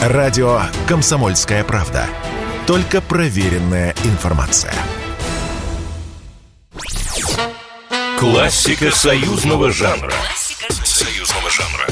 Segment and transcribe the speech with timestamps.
[0.00, 2.06] Радио «Комсомольская правда».
[2.66, 4.72] Только проверенная информация.
[8.18, 10.10] Классика союзного жанра.
[10.84, 11.86] Союзного жанра.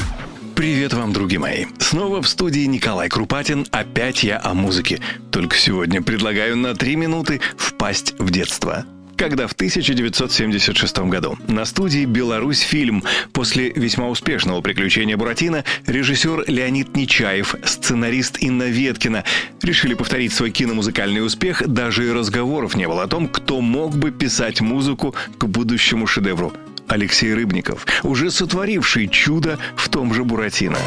[0.55, 1.65] Привет вам, друзья мои.
[1.77, 3.67] Снова в студии Николай Крупатин.
[3.69, 4.99] Опять я о музыке.
[5.29, 8.85] Только сегодня предлагаю на три минуты впасть в детство
[9.19, 13.03] когда в 1976 году на студии «Беларусь фильм»
[13.33, 19.25] после весьма успешного приключения Буратино режиссер Леонид Нечаев, сценарист Инна Веткина
[19.61, 24.11] решили повторить свой киномузыкальный успех, даже и разговоров не было о том, кто мог бы
[24.11, 26.53] писать музыку к будущему шедевру.
[26.87, 30.77] Алексей Рыбников, уже сотворивший чудо в том же Буратино.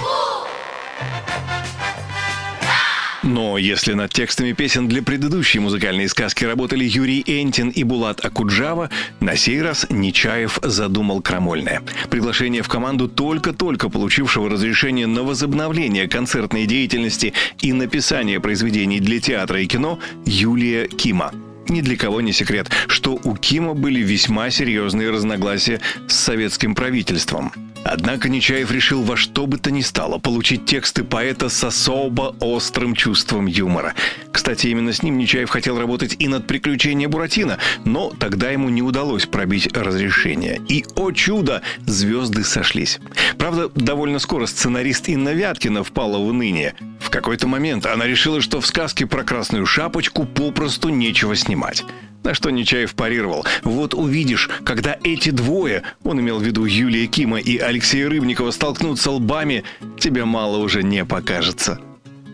[3.23, 8.91] Но если над текстами песен для предыдущей музыкальной сказки работали Юрий Энтин и Булат Акуджава,
[9.21, 11.83] на сей раз Нечаев задумал крамольное.
[12.11, 19.61] Приглашение в команду только-только получившего разрешение на возобновление концертной деятельности и написание произведений для театра
[19.61, 21.33] и кино Юлия Кима.
[21.69, 27.53] Ни для кого не секрет, что у Кима были весьма серьезные разногласия с советским правительством.
[27.85, 32.95] Однако Нечаев решил во что бы то ни стало получить тексты поэта с особо острым
[32.95, 33.95] чувством юмора.
[34.31, 38.83] Кстати, именно с ним Нечаев хотел работать и над «Приключения Буратино», но тогда ему не
[38.83, 40.61] удалось пробить разрешение.
[40.69, 43.01] И, о чудо, звезды сошлись.
[43.37, 46.75] Правда, довольно скоро сценарист Инна Вяткина впала в уныние.
[47.01, 51.85] В какой-то момент она решила, что в сказке про красную шапочку попросту нечего снимать.
[52.23, 53.45] На что Нечаев парировал.
[53.65, 59.11] Вот увидишь, когда эти двое, он имел в виду Юлия Кима и Алексея Рыбникова, столкнутся
[59.11, 59.65] лбами,
[59.99, 61.81] тебе мало уже не покажется.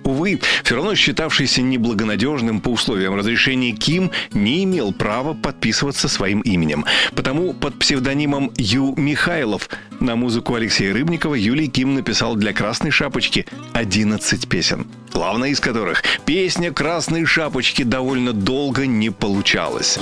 [0.09, 6.87] Увы, все равно считавшийся неблагонадежным по условиям разрешения Ким не имел права подписываться своим именем.
[7.15, 9.69] Потому под псевдонимом Ю Михайлов
[10.01, 14.87] на музыку Алексея Рыбникова Юлий Ким написал для «Красной шапочки» 11 песен.
[15.13, 19.99] Главная из которых песня «Красной шапочки» довольно долго не получалась.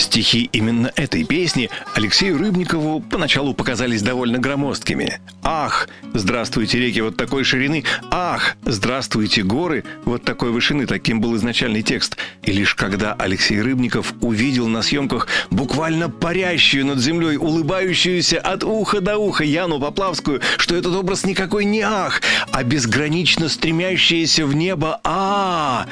[0.00, 5.20] Стихи именно этой песни Алексею Рыбникову поначалу показались довольно громоздкими.
[5.42, 7.84] «Ах, здравствуйте, реки вот такой ширины!
[8.10, 12.16] Ах, здравствуйте, горы вот такой вышины!» Таким был изначальный текст.
[12.42, 19.02] И лишь когда Алексей Рыбников увидел на съемках буквально парящую над землей, улыбающуюся от уха
[19.02, 22.22] до уха Яну Поплавскую, что этот образ никакой не «ах»,
[22.52, 25.86] а безгранично стремящаяся в небо «а»,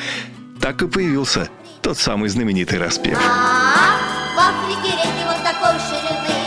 [0.62, 1.50] так и появился
[1.82, 3.19] тот самый знаменитый распев.
[4.48, 6.38] Африке реки вот такой ширины.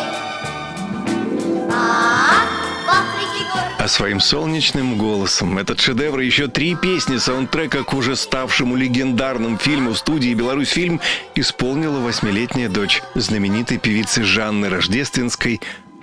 [3.78, 9.92] А своим солнечным голосом этот шедевр еще три песни саундтрека к уже ставшему легендарным фильму
[9.92, 11.00] в студии «Беларусь фильм»
[11.36, 15.62] исполнила восьмилетняя дочь знаменитой певицы Жанны Рождественской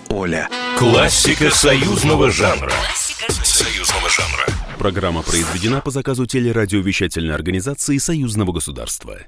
[0.08, 0.48] Оля.
[0.78, 2.70] Классика союзного жанра.
[2.70, 4.46] Классика союзного жанра.
[4.78, 9.18] Программа произведена по заказу телерадиовещательной организации Союзного государства.